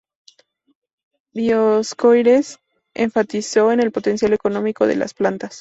Dioscorides 1.31 2.57
enfatizó 2.95 3.71
en 3.71 3.81
el 3.81 3.91
potencial 3.91 4.33
económico 4.33 4.87
de 4.87 4.95
las 4.95 5.13
plantas. 5.13 5.49